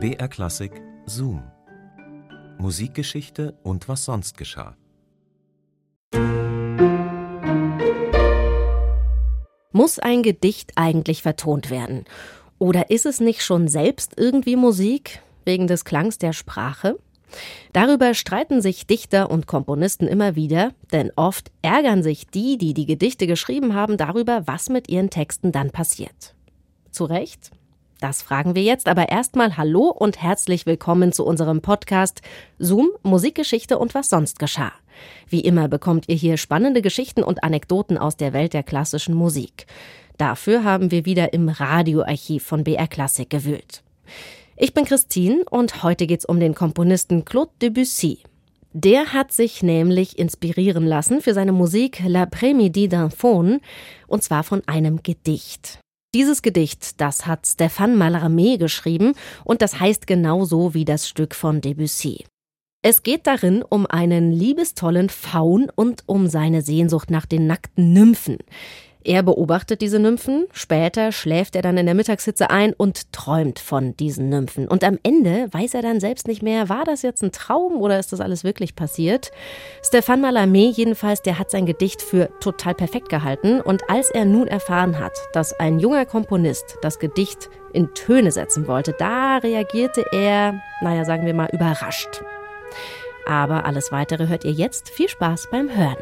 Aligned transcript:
BR 0.00 0.28
Klassik 0.28 0.80
Zoom. 1.06 1.42
Musikgeschichte 2.58 3.58
und 3.64 3.88
was 3.88 4.04
sonst 4.04 4.38
geschah. 4.38 4.76
Muss 9.72 9.98
ein 9.98 10.22
Gedicht 10.22 10.74
eigentlich 10.76 11.22
vertont 11.22 11.70
werden? 11.70 12.04
Oder 12.60 12.90
ist 12.90 13.06
es 13.06 13.18
nicht 13.18 13.42
schon 13.42 13.66
selbst 13.66 14.12
irgendwie 14.16 14.54
Musik, 14.54 15.20
wegen 15.44 15.66
des 15.66 15.84
Klangs 15.84 16.16
der 16.18 16.32
Sprache? 16.32 17.00
Darüber 17.72 18.14
streiten 18.14 18.62
sich 18.62 18.86
Dichter 18.86 19.32
und 19.32 19.48
Komponisten 19.48 20.06
immer 20.06 20.36
wieder, 20.36 20.74
denn 20.92 21.10
oft 21.16 21.50
ärgern 21.60 22.04
sich 22.04 22.28
die, 22.28 22.56
die 22.56 22.72
die 22.72 22.86
Gedichte 22.86 23.26
geschrieben 23.26 23.74
haben, 23.74 23.96
darüber, 23.96 24.46
was 24.46 24.68
mit 24.68 24.88
ihren 24.88 25.10
Texten 25.10 25.50
dann 25.50 25.72
passiert. 25.72 26.36
Zu 26.92 27.04
Recht? 27.04 27.50
Das 28.00 28.22
fragen 28.22 28.54
wir 28.54 28.62
jetzt, 28.62 28.86
aber 28.86 29.08
erstmal 29.08 29.56
Hallo 29.56 29.88
und 29.88 30.22
herzlich 30.22 30.66
willkommen 30.66 31.12
zu 31.12 31.26
unserem 31.26 31.60
Podcast 31.60 32.22
Zoom, 32.60 32.90
Musikgeschichte 33.02 33.76
und 33.76 33.92
was 33.92 34.08
sonst 34.08 34.38
geschah. 34.38 34.70
Wie 35.28 35.40
immer 35.40 35.66
bekommt 35.66 36.08
ihr 36.08 36.14
hier 36.14 36.36
spannende 36.36 36.80
Geschichten 36.80 37.24
und 37.24 37.42
Anekdoten 37.42 37.98
aus 37.98 38.16
der 38.16 38.32
Welt 38.32 38.54
der 38.54 38.62
klassischen 38.62 39.14
Musik. 39.14 39.66
Dafür 40.16 40.62
haben 40.62 40.92
wir 40.92 41.06
wieder 41.06 41.32
im 41.32 41.48
Radioarchiv 41.48 42.44
von 42.44 42.62
BR 42.62 42.86
Klassik 42.86 43.30
gewühlt. 43.30 43.82
Ich 44.56 44.74
bin 44.74 44.84
Christine 44.84 45.42
und 45.50 45.82
heute 45.82 46.06
geht's 46.06 46.24
um 46.24 46.38
den 46.38 46.54
Komponisten 46.54 47.24
Claude 47.24 47.50
Debussy. 47.60 48.20
Der 48.72 49.12
hat 49.12 49.32
sich 49.32 49.64
nämlich 49.64 50.20
inspirieren 50.20 50.86
lassen 50.86 51.20
für 51.20 51.34
seine 51.34 51.52
Musik 51.52 52.00
L'après-midi 52.06 52.88
d'un 52.88 53.10
faune, 53.10 53.60
und 54.06 54.22
zwar 54.22 54.44
von 54.44 54.62
einem 54.68 55.02
Gedicht. 55.02 55.80
Dieses 56.14 56.40
Gedicht, 56.40 57.02
das 57.02 57.26
hat 57.26 57.44
Stéphane 57.44 57.94
Mallarmé 57.94 58.56
geschrieben 58.56 59.12
und 59.44 59.60
das 59.60 59.78
heißt 59.78 60.06
genauso 60.06 60.72
wie 60.72 60.86
das 60.86 61.06
Stück 61.06 61.34
von 61.34 61.60
Debussy. 61.60 62.24
Es 62.80 63.02
geht 63.02 63.26
darin 63.26 63.62
um 63.62 63.84
einen 63.84 64.32
liebestollen 64.32 65.10
Faun 65.10 65.70
und 65.74 66.04
um 66.06 66.26
seine 66.26 66.62
Sehnsucht 66.62 67.10
nach 67.10 67.26
den 67.26 67.46
nackten 67.46 67.92
Nymphen. 67.92 68.38
Er 69.08 69.22
beobachtet 69.22 69.80
diese 69.80 69.98
Nymphen, 69.98 70.48
später 70.52 71.12
schläft 71.12 71.56
er 71.56 71.62
dann 71.62 71.78
in 71.78 71.86
der 71.86 71.94
Mittagshitze 71.94 72.50
ein 72.50 72.74
und 72.74 73.10
träumt 73.10 73.58
von 73.58 73.96
diesen 73.96 74.28
Nymphen. 74.28 74.68
Und 74.68 74.84
am 74.84 74.98
Ende 75.02 75.48
weiß 75.50 75.72
er 75.72 75.80
dann 75.80 75.98
selbst 75.98 76.28
nicht 76.28 76.42
mehr, 76.42 76.68
war 76.68 76.84
das 76.84 77.00
jetzt 77.00 77.22
ein 77.22 77.32
Traum 77.32 77.80
oder 77.80 77.98
ist 77.98 78.12
das 78.12 78.20
alles 78.20 78.44
wirklich 78.44 78.76
passiert? 78.76 79.30
Stéphane 79.82 80.20
Mallarmé 80.20 80.70
jedenfalls, 80.70 81.22
der 81.22 81.38
hat 81.38 81.50
sein 81.50 81.64
Gedicht 81.64 82.02
für 82.02 82.28
total 82.40 82.74
perfekt 82.74 83.08
gehalten 83.08 83.62
und 83.62 83.88
als 83.88 84.10
er 84.10 84.26
nun 84.26 84.46
erfahren 84.46 84.98
hat, 84.98 85.16
dass 85.32 85.58
ein 85.58 85.78
junger 85.78 86.04
Komponist 86.04 86.76
das 86.82 86.98
Gedicht 86.98 87.48
in 87.72 87.94
Töne 87.94 88.30
setzen 88.30 88.68
wollte, 88.68 88.92
da 88.92 89.38
reagierte 89.38 90.04
er, 90.12 90.60
naja, 90.82 91.06
sagen 91.06 91.24
wir 91.24 91.32
mal, 91.32 91.48
überrascht. 91.50 92.22
Aber 93.26 93.64
alles 93.64 93.90
weitere 93.90 94.28
hört 94.28 94.44
ihr 94.44 94.52
jetzt. 94.52 94.90
Viel 94.90 95.08
Spaß 95.08 95.48
beim 95.50 95.74
Hören. 95.74 95.96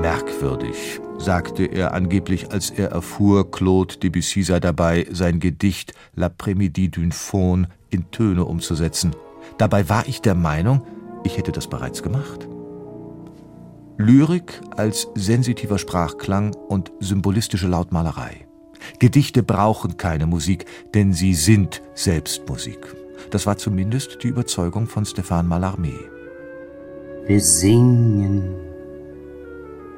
Merkwürdig, 0.00 0.98
sagte 1.18 1.66
er 1.66 1.92
angeblich, 1.92 2.52
als 2.52 2.70
er 2.70 2.90
erfuhr, 2.90 3.50
Claude 3.50 3.98
Debussy 3.98 4.42
sei 4.42 4.58
dabei, 4.58 5.06
sein 5.10 5.40
Gedicht 5.40 5.92
L'après-midi 6.16 6.90
d'une 6.90 7.12
faune 7.12 7.68
in 7.90 8.10
Töne 8.10 8.46
umzusetzen. 8.46 9.14
Dabei 9.58 9.90
war 9.90 10.08
ich 10.08 10.22
der 10.22 10.34
Meinung, 10.34 10.82
ich 11.22 11.36
hätte 11.36 11.52
das 11.52 11.66
bereits 11.66 12.02
gemacht. 12.02 12.48
Lyrik 13.98 14.62
als 14.74 15.08
sensitiver 15.14 15.78
Sprachklang 15.78 16.54
und 16.54 16.90
symbolistische 17.00 17.68
Lautmalerei. 17.68 18.46
Gedichte 19.00 19.42
brauchen 19.42 19.98
keine 19.98 20.26
Musik, 20.26 20.64
denn 20.94 21.12
sie 21.12 21.34
sind 21.34 21.82
selbst 21.94 22.48
Musik. 22.48 22.78
Das 23.30 23.44
war 23.44 23.58
zumindest 23.58 24.22
die 24.22 24.28
Überzeugung 24.28 24.86
von 24.86 25.04
Stéphane 25.04 25.46
Mallarmé. 25.46 25.92
Besingen 27.26 28.59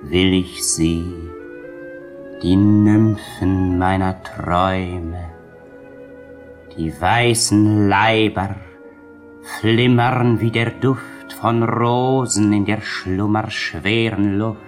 will 0.03 0.35
ich 0.35 0.65
sie, 0.65 1.05
die 2.43 2.57
Nymphen 2.57 3.79
meiner 3.79 4.23
Träume, 4.23 5.31
die 6.77 6.93
weißen 7.01 7.89
Leiber 7.89 8.57
flimmern 9.61 10.41
wie 10.41 10.51
der 10.51 10.71
Duft 10.71 11.33
von 11.41 11.63
Rosen 11.63 12.53
in 12.53 12.65
der 12.65 12.81
schlummerschweren 12.81 14.39
Luft. 14.39 14.61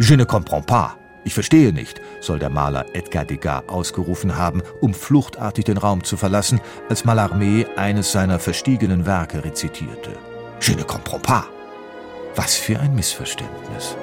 Je 0.00 0.16
ne 0.16 0.24
comprends 0.26 0.66
pas. 0.66 0.96
Ich 1.24 1.34
verstehe 1.34 1.72
nicht, 1.72 2.00
soll 2.20 2.38
der 2.38 2.50
Maler 2.50 2.86
Edgar 2.94 3.24
Degas 3.24 3.68
ausgerufen 3.68 4.36
haben, 4.36 4.62
um 4.80 4.94
fluchtartig 4.94 5.64
den 5.64 5.76
Raum 5.76 6.04
zu 6.04 6.16
verlassen, 6.16 6.60
als 6.88 7.04
Mallarmé 7.04 7.66
eines 7.76 8.12
seiner 8.12 8.38
verstiegenen 8.38 9.06
Werke 9.06 9.42
rezitierte. 9.42 10.12
Je 10.60 10.76
ne 10.76 10.84
comprends 10.84 11.22
pas. 11.22 11.55
Was 12.36 12.54
für 12.54 12.78
ein 12.78 12.94
Missverständnis. 12.94 13.96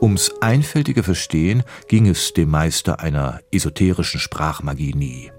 Ums 0.00 0.34
einfältige 0.40 1.04
Verstehen 1.04 1.62
ging 1.86 2.08
es 2.08 2.32
dem 2.32 2.50
Meister 2.50 2.98
einer 2.98 3.40
esoterischen 3.52 4.18
Sprachmagie 4.18 4.92
nie. 4.94 5.30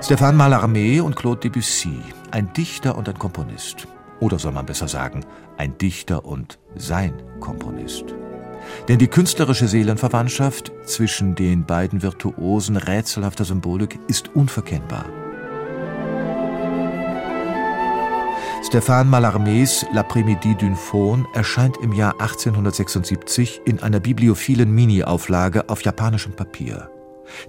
Stéphane 0.00 0.36
Mallarmé 0.36 1.02
und 1.02 1.16
Claude 1.16 1.40
Debussy, 1.40 2.00
ein 2.30 2.52
Dichter 2.52 2.96
und 2.96 3.08
ein 3.08 3.18
Komponist. 3.18 3.88
Oder 4.20 4.38
soll 4.38 4.52
man 4.52 4.64
besser 4.64 4.86
sagen, 4.86 5.24
ein 5.56 5.76
Dichter 5.76 6.24
und 6.24 6.60
sein 6.76 7.20
Komponist. 7.40 8.14
Denn 8.88 8.98
die 8.98 9.08
künstlerische 9.08 9.68
Seelenverwandtschaft 9.68 10.72
zwischen 10.84 11.34
den 11.34 11.64
beiden 11.64 12.02
Virtuosen 12.02 12.76
rätselhafter 12.76 13.44
Symbolik 13.44 13.98
ist 14.08 14.34
unverkennbar. 14.34 15.04
Stéphane 18.68 19.08
Mallarmés 19.08 19.86
L'après-midi 19.94 20.54
d'une 20.54 20.76
faune 20.76 21.24
erscheint 21.32 21.78
im 21.78 21.92
Jahr 21.92 22.20
1876 22.20 23.62
in 23.64 23.80
einer 23.80 24.00
bibliophilen 24.00 24.70
Mini-Auflage 24.70 25.68
auf 25.70 25.82
japanischem 25.82 26.34
Papier. 26.34 26.90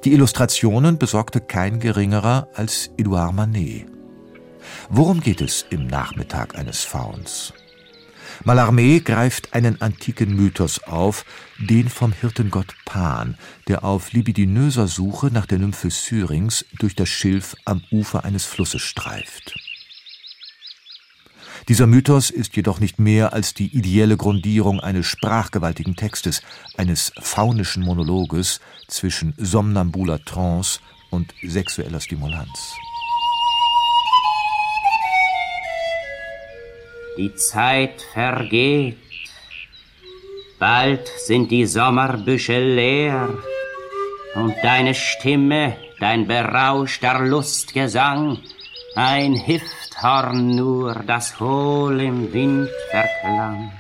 Die 0.05 0.13
Illustrationen 0.13 0.97
besorgte 0.97 1.41
kein 1.41 1.79
geringerer 1.79 2.47
als 2.53 2.91
Edouard 2.97 3.33
Manet. 3.33 3.85
Worum 4.89 5.19
geht 5.19 5.41
es 5.41 5.65
im 5.69 5.87
Nachmittag 5.87 6.57
eines 6.57 6.83
Fauns? 6.83 7.53
Mallarmé 8.45 9.01
greift 9.01 9.53
einen 9.53 9.81
antiken 9.81 10.35
Mythos 10.35 10.83
auf, 10.83 11.25
den 11.57 11.89
vom 11.89 12.13
Hirtengott 12.13 12.73
Pan, 12.85 13.37
der 13.67 13.83
auf 13.83 14.13
libidinöser 14.13 14.87
Suche 14.87 15.27
nach 15.27 15.45
der 15.45 15.59
Nymphe 15.59 15.89
Syrinx 15.89 16.65
durch 16.79 16.95
das 16.95 17.09
Schilf 17.09 17.55
am 17.65 17.83
Ufer 17.91 18.23
eines 18.23 18.45
Flusses 18.45 18.81
streift. 18.81 19.55
Dieser 21.67 21.85
Mythos 21.85 22.29
ist 22.29 22.55
jedoch 22.55 22.79
nicht 22.79 22.97
mehr 22.97 23.33
als 23.33 23.53
die 23.53 23.67
ideelle 23.67 24.17
Grundierung 24.17 24.79
eines 24.79 25.05
sprachgewaltigen 25.05 25.95
Textes, 25.95 26.41
eines 26.77 27.11
faunischen 27.19 27.83
Monologes 27.83 28.59
zwischen 28.87 29.33
somnambuler 29.37 30.23
Trance 30.23 30.79
und 31.11 31.33
sexueller 31.43 31.99
Stimulanz. 31.99 32.73
Die 37.17 37.33
Zeit 37.35 38.01
vergeht, 38.13 38.97
bald 40.57 41.07
sind 41.25 41.51
die 41.51 41.65
Sommerbüsche 41.65 42.59
leer 42.59 43.29
und 44.35 44.55
deine 44.63 44.93
Stimme, 44.93 45.75
dein 45.99 46.27
berauschter 46.27 47.19
Lustgesang, 47.19 48.37
ein 48.95 49.33
Hift 49.33 50.01
Horn 50.01 50.55
nur, 50.55 50.95
das 51.05 51.39
hohl 51.39 51.99
im 51.99 52.31
Wind 52.31 52.69
verklang. 52.89 53.71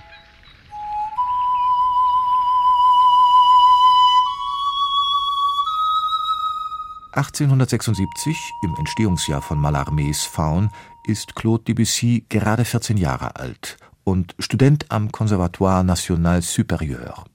(1876), 7.13 8.53
im 8.61 8.75
Entstehungsjahr 8.75 9.41
von 9.41 9.59
Mallarmés 9.59 10.25
Faun, 10.27 10.71
ist 11.09 11.35
Claude 11.35 11.63
Debussy 11.63 12.25
gerade 12.29 12.63
14 12.63 12.95
Jahre 12.95 13.35
alt 13.35 13.77
und 14.03 14.35
Student 14.39 14.85
am 14.89 15.11
Conservatoire 15.11 15.83
National 15.83 16.39
Supérieur. 16.39 17.25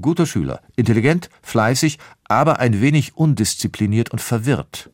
Guter 0.00 0.26
Schüler, 0.26 0.60
intelligent, 0.76 1.30
fleißig, 1.42 1.98
aber 2.24 2.58
ein 2.60 2.80
wenig 2.80 3.16
undiszipliniert 3.16 4.10
und 4.10 4.20
verwirrt 4.20 4.90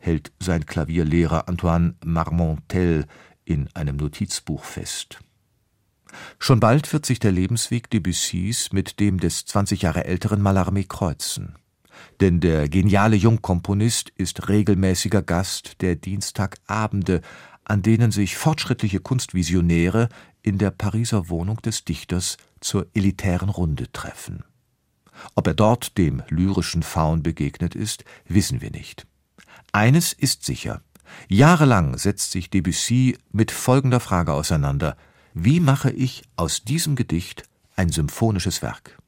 hält 0.00 0.32
sein 0.40 0.66
Klavierlehrer 0.66 1.48
Antoine 1.48 1.94
Marmontel 2.04 3.06
in 3.44 3.68
einem 3.74 3.96
Notizbuch 3.96 4.64
fest. 4.64 5.20
Schon 6.38 6.58
bald 6.58 6.92
wird 6.92 7.06
sich 7.06 7.20
der 7.20 7.30
Lebensweg 7.30 7.88
Debussys 7.90 8.72
mit 8.72 8.98
dem 8.98 9.20
des 9.20 9.44
20 9.44 9.82
Jahre 9.82 10.04
älteren 10.04 10.42
Mallarmé 10.42 10.88
kreuzen. 10.88 11.54
Denn 12.20 12.40
der 12.40 12.68
geniale 12.68 13.16
Jungkomponist 13.16 14.10
ist 14.16 14.48
regelmäßiger 14.48 15.22
Gast 15.22 15.80
der 15.80 15.96
Dienstagabende, 15.96 17.20
an 17.64 17.82
denen 17.82 18.10
sich 18.10 18.36
fortschrittliche 18.36 19.00
Kunstvisionäre 19.00 20.08
in 20.42 20.58
der 20.58 20.70
Pariser 20.70 21.28
Wohnung 21.28 21.60
des 21.62 21.84
Dichters 21.84 22.36
zur 22.60 22.86
elitären 22.94 23.48
Runde 23.48 23.90
treffen. 23.92 24.44
Ob 25.34 25.46
er 25.46 25.54
dort 25.54 25.98
dem 25.98 26.22
lyrischen 26.28 26.82
Faun 26.82 27.22
begegnet 27.22 27.74
ist, 27.74 28.04
wissen 28.26 28.60
wir 28.60 28.70
nicht. 28.70 29.06
Eines 29.72 30.12
ist 30.12 30.44
sicher. 30.44 30.82
Jahrelang 31.28 31.98
setzt 31.98 32.32
sich 32.32 32.50
Debussy 32.50 33.18
mit 33.32 33.50
folgender 33.50 34.00
Frage 34.00 34.32
auseinander: 34.32 34.96
Wie 35.34 35.60
mache 35.60 35.90
ich 35.90 36.22
aus 36.36 36.64
diesem 36.64 36.96
Gedicht 36.96 37.44
ein 37.76 37.90
symphonisches 37.90 38.62
Werk? 38.62 38.99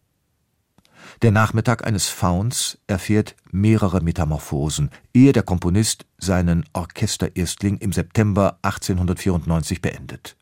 Der 1.20 1.31
Nachmittag 1.31 1.87
eines 1.87 2.09
Fauns 2.09 2.79
erfährt 2.87 3.37
mehrere 3.50 4.00
Metamorphosen, 4.00 4.91
ehe 5.12 5.32
der 5.32 5.43
Komponist 5.43 6.06
seinen 6.19 6.64
Orchestererstling 6.73 7.79
im 7.79 7.93
September 7.93 8.59
1894 8.62 9.82
beendet. 9.82 10.37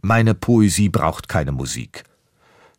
Meine 0.00 0.34
Poesie 0.34 0.88
braucht 0.88 1.28
keine 1.28 1.52
Musik. 1.52 2.04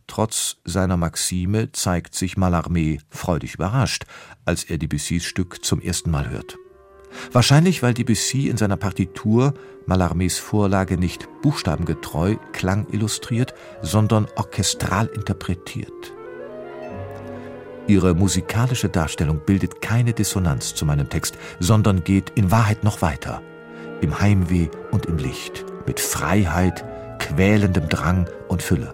Trotz 0.08 0.58
seiner 0.66 0.98
Maxime 0.98 1.72
zeigt 1.72 2.16
sich 2.16 2.36
Mallarmé 2.36 3.00
freudig 3.10 3.54
überrascht, 3.56 4.06
als 4.44 4.64
er 4.64 4.80
Debussys 4.80 5.24
Stück 5.24 5.64
zum 5.64 5.82
ersten 5.82 6.10
Mal 6.10 6.30
hört. 6.30 6.58
Wahrscheinlich, 7.32 7.84
weil 7.84 7.94
Debussy 7.94 8.48
in 8.48 8.58
seiner 8.58 8.78
Partitur 8.78 9.54
Mallarmés 9.88 10.40
Vorlage 10.40 10.98
nicht 10.98 11.28
buchstabengetreu 11.42 12.38
Klang 12.54 12.88
illustriert, 12.92 13.54
sondern 13.82 14.28
orchestral 14.36 15.08
interpretiert. 15.08 16.14
Ihre 17.90 18.14
musikalische 18.14 18.88
Darstellung 18.88 19.40
bildet 19.40 19.82
keine 19.82 20.14
Dissonanz 20.14 20.76
zu 20.76 20.86
meinem 20.86 21.10
Text, 21.10 21.40
sondern 21.60 22.04
geht 22.04 22.32
in 22.36 22.52
Wahrheit 22.52 22.84
noch 22.84 23.02
weiter. 23.02 23.42
Im 24.02 24.22
Heimweh 24.22 24.70
und 24.92 25.08
im 25.08 25.18
Licht, 25.18 25.66
mit 25.88 26.00
Freiheit, 26.00 26.86
quälendem 27.18 27.90
Drang 27.90 28.30
und 28.48 28.62
Fülle. 28.62 28.94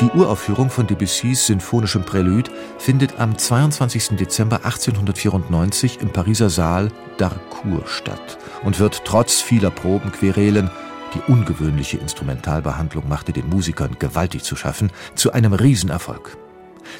Die 0.00 0.10
Uraufführung 0.18 0.68
von 0.68 0.88
Debussys 0.88 1.46
sinfonischem 1.46 2.02
Prälude 2.02 2.50
findet 2.78 3.20
am 3.20 3.38
22. 3.38 4.16
Dezember 4.16 4.64
1894 4.64 6.00
im 6.00 6.10
Pariser 6.10 6.50
Saal 6.50 6.90
d'Harcourt 7.20 7.86
statt 7.86 8.38
und 8.64 8.80
wird 8.80 9.02
trotz 9.04 9.40
vieler 9.40 9.70
Probenquerelen 9.70 10.68
die 11.16 11.32
ungewöhnliche 11.32 11.96
Instrumentalbehandlung 11.96 13.08
machte 13.08 13.32
den 13.32 13.48
Musikern 13.48 13.96
gewaltig 13.98 14.42
zu 14.42 14.56
schaffen, 14.56 14.90
zu 15.14 15.32
einem 15.32 15.54
Riesenerfolg. 15.54 16.36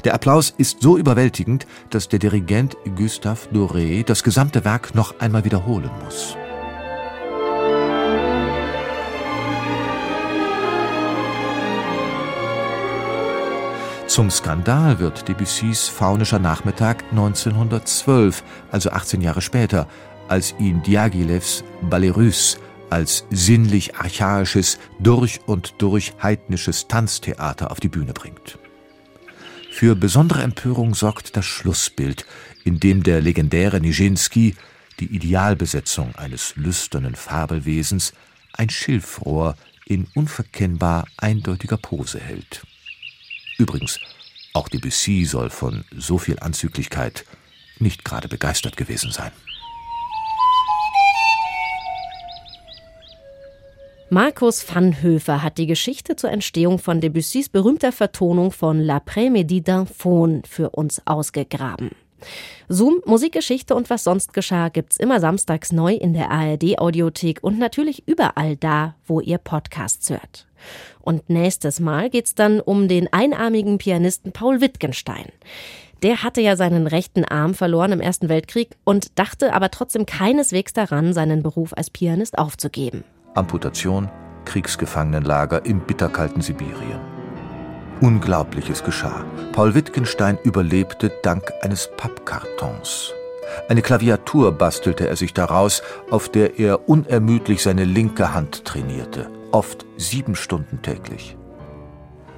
Der 0.05 0.15
Applaus 0.15 0.55
ist 0.57 0.83
so 0.83 0.97
überwältigend, 0.97 1.67
dass 1.91 2.09
der 2.09 2.19
Dirigent 2.19 2.77
Gustave 2.97 3.49
Doré 3.53 4.05
das 4.05 4.23
gesamte 4.23 4.65
Werk 4.65 4.95
noch 4.95 5.21
einmal 5.21 5.45
wiederholen 5.45 5.91
muss. 6.05 6.37
Zum 14.07 14.31
Skandal 14.31 14.99
wird 14.99 15.29
Debussys 15.29 15.89
Faunischer 15.89 16.39
Nachmittag 16.39 17.05
1912, 17.11 18.43
also 18.71 18.91
18 18.91 19.21
Jahre 19.21 19.43
später, 19.43 19.87
als 20.29 20.55
ihn 20.59 20.83
Diaghilevs 20.83 21.65
Ballet 21.83 22.17
Russe 22.17 22.57
als 22.91 23.27
sinnlich 23.31 23.97
archaisches, 23.97 24.79
durch 25.01 25.41
und 25.47 25.75
durch 25.79 26.15
heidnisches 26.23 26.89
Tanztheater 26.89 27.71
auf 27.71 27.81
die 27.81 27.89
Bühne 27.89 28.13
bringt. 28.13 28.59
Für 29.71 29.95
besondere 29.95 30.43
Empörung 30.43 30.95
sorgt 30.95 31.37
das 31.37 31.45
Schlussbild, 31.45 32.25
in 32.65 32.81
dem 32.81 33.03
der 33.03 33.21
legendäre 33.21 33.81
Nijinsky, 33.81 34.55
die 35.01 35.15
Idealbesetzung 35.15 36.15
eines 36.17 36.57
lüsternen 36.57 37.15
Fabelwesens, 37.15 38.15
ein 38.55 38.71
Schilfrohr 38.71 39.57
in 39.85 40.07
unverkennbar 40.15 41.07
eindeutiger 41.17 41.77
Pose 41.77 42.19
hält. 42.19 42.63
Übrigens, 43.59 44.01
auch 44.53 44.69
Debussy 44.69 45.25
soll 45.27 45.51
von 45.51 45.85
so 45.95 46.19
viel 46.19 46.39
Anzüglichkeit 46.41 47.27
nicht 47.79 48.05
gerade 48.05 48.29
begeistert 48.29 48.77
gewesen 48.77 49.13
sein. 49.13 49.33
Markus 54.09 54.63
Vanhöfer 54.63 55.43
hat 55.43 55.59
die 55.59 55.67
Geschichte 55.67 56.15
zur 56.15 56.31
Entstehung 56.31 56.79
von 56.79 57.01
Debussys 57.01 57.49
berühmter 57.49 57.91
Vertonung 57.91 58.53
von 58.53 58.81
L'après-midi 58.81 59.63
d'un 59.63 59.87
Faune 59.87 60.43
für 60.49 60.71
uns 60.71 61.03
ausgegraben. 61.07 61.91
Zoom, 62.69 63.03
Musikgeschichte 63.05 63.75
und 63.75 63.91
was 63.91 64.05
sonst 64.05 64.33
geschah 64.33 64.69
gibt's 64.69 64.97
immer 64.97 65.19
samstags 65.19 65.73
neu 65.73 65.93
in 65.93 66.13
der 66.13 66.31
ARD 66.31 66.79
Audiothek 66.79 67.43
und 67.43 67.59
natürlich 67.59 68.07
überall 68.07 68.55
da, 68.55 68.95
wo 69.07 69.19
ihr 69.19 69.39
Podcasts 69.39 70.09
hört. 70.09 70.47
Und 71.01 71.29
nächstes 71.29 71.81
Mal 71.81 72.09
geht's 72.09 72.37
dann 72.37 72.61
um 72.61 72.87
den 72.87 73.13
einarmigen 73.13 73.79
Pianisten 73.79 74.31
Paul 74.31 74.61
Wittgenstein. 74.61 75.27
Der 76.05 76.23
hatte 76.23 76.41
ja 76.41 76.55
seinen 76.55 76.87
rechten 76.87 77.25
Arm 77.25 77.55
verloren 77.55 77.91
im 77.91 78.01
Ersten 78.01 78.29
Weltkrieg 78.29 78.77
und 78.85 79.19
dachte 79.19 79.53
aber 79.53 79.73
trotzdem 79.73 80.07
keineswegs 80.07 80.73
daran, 80.73 81.13
seinen 81.13 81.43
Beruf 81.43 81.73
als 81.77 81.91
Pianist 81.91 82.39
aufzugeben. 82.39 83.03
Amputation, 83.37 84.09
Kriegsgefangenenlager 84.45 85.65
im 85.65 85.81
bitterkalten 85.81 86.43
Sibirien. 86.43 87.01
Unglaubliches 88.01 88.85
geschah. 88.85 89.25
Paul 89.53 89.75
Wittgenstein 89.75 90.39
überlebte 90.45 91.11
dank 91.23 91.53
eines 91.63 91.91
Pappkartons. 91.97 93.13
Eine 93.69 93.83
Klaviatur 93.83 94.53
bastelte 94.53 95.09
er 95.09 95.17
sich 95.17 95.33
daraus, 95.33 95.83
auf 96.11 96.29
der 96.29 96.59
er 96.59 96.89
unermüdlich 96.89 97.63
seine 97.63 97.85
linke 97.85 98.35
Hand 98.35 98.65
trainierte, 98.65 99.31
oft 99.53 99.87
sieben 99.97 100.35
Stunden 100.35 100.83
täglich. 100.83 101.37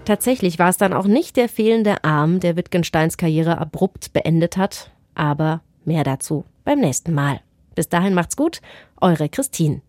Tatsächlich 0.05 0.59
war 0.59 0.71
es 0.71 0.79
dann 0.79 0.95
auch 0.95 1.07
nicht 1.07 1.37
der 1.37 1.49
fehlende 1.49 2.03
Arm, 2.05 2.41
der 2.41 2.57
Wittgensteins 2.57 3.17
Karriere 3.17 3.59
abrupt 3.59 4.13
beendet 4.13 4.57
hat, 4.57 4.91
aber 5.15 5.61
mehr 5.85 6.05
dazu 6.05 6.45
beim 6.65 6.79
nächsten 6.79 7.13
Mal. 7.13 7.41
Bis 7.75 7.89
dahin 7.89 8.15
macht's 8.15 8.37
gut, 8.37 8.61
eure 9.01 9.29
Christine. 9.29 9.83